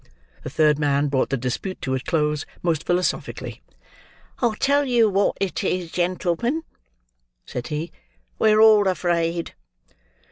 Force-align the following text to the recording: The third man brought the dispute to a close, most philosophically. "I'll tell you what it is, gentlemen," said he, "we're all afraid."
The 0.41 0.49
third 0.49 0.79
man 0.79 1.09
brought 1.09 1.29
the 1.29 1.37
dispute 1.37 1.79
to 1.83 1.93
a 1.93 1.99
close, 1.99 2.43
most 2.63 2.87
philosophically. 2.87 3.61
"I'll 4.39 4.55
tell 4.55 4.83
you 4.83 5.07
what 5.11 5.37
it 5.39 5.63
is, 5.63 5.91
gentlemen," 5.91 6.63
said 7.45 7.67
he, 7.67 7.91
"we're 8.39 8.61
all 8.61 8.87
afraid." 8.87 9.53